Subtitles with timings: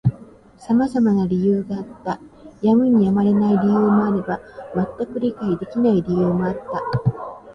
[0.57, 2.19] 様々な理由があった。
[2.63, 4.39] やむにやまれない理由もあれば、
[4.97, 6.61] 全く理解できない理由もあった。